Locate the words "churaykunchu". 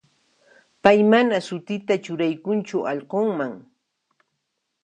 2.05-2.77